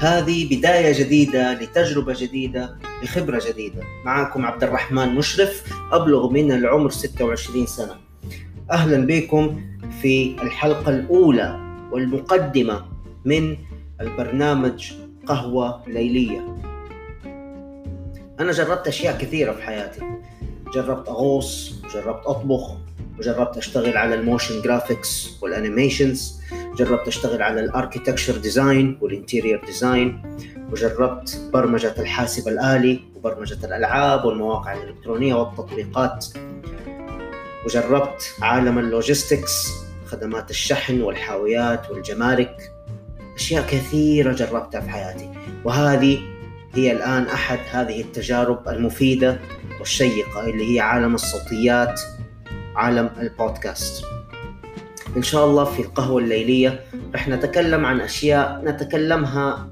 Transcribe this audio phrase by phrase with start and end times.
[0.00, 3.82] هذه بداية جديدة لتجربة جديدة لخبرة جديدة.
[4.04, 7.96] معكم عبد الرحمن مشرف أبلغ من العمر 26 سنة.
[8.70, 9.60] أهلا بكم
[10.02, 11.60] في الحلقة الأولى
[11.92, 12.84] والمقدمة
[13.24, 13.56] من
[14.00, 14.92] البرنامج
[15.26, 16.56] قهوة ليلية.
[18.40, 20.00] أنا جربت أشياء كثيرة في حياتي.
[20.74, 22.76] جربت أغوص جربت أطبخ
[23.18, 26.40] وجربت أشتغل على ال motion graphics وال animations
[26.78, 30.22] جربت أشتغل على ال architecture design وال interior design
[30.70, 36.26] وجربت برمجة الحاسب الآلي وبرمجة الألعاب والمواقع الإلكترونية والتطبيقات.
[37.66, 39.68] وجربت عالم ال logistics
[40.06, 42.72] خدمات الشحن والحاويات والجمارك.
[43.34, 45.30] أشياء كثيرة جربتها في حياتي.
[45.64, 46.18] وهذه
[46.74, 49.38] هي الآن أحد هذه التجارب المفيدة
[49.78, 52.00] والشيقة اللي هي عالم الصوتيات
[52.76, 54.04] عالم البودكاست.
[55.16, 56.84] إن شاء الله في القهوة الليلية.
[57.14, 59.70] رح نتكلم عن أشياء نتكلمها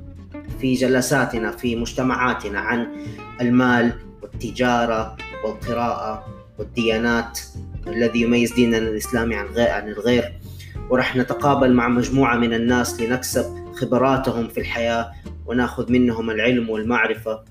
[0.61, 2.87] في جلساتنا في مجتمعاتنا عن
[3.41, 6.27] المال والتجارة والقراءة
[6.59, 7.41] والديانات
[7.87, 10.33] الذي يميز ديننا الإسلامي عن غير عن الغير.
[10.91, 13.45] ورح نتقابل مع مجموعة من الناس لنكسب
[13.75, 15.13] خبراتهم في الحياة
[15.47, 17.45] وناخذ منهم العلم والمعرفة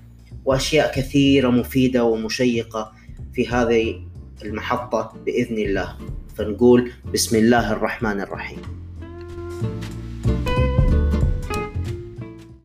[0.44, 2.92] وأشياء كثيرة مفيدة ومشيقة
[3.34, 4.00] في هذه
[4.42, 5.96] المحطة بإذن الله.
[6.36, 8.75] فنقول بسم الله الرحمن الرحيم.